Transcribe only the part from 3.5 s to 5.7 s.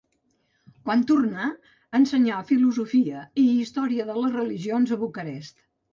història de les religions a Bucarest.